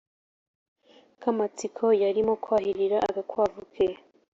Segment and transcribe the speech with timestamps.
[1.21, 3.87] kamatsiko yarimo kwahirira agakwavu ke.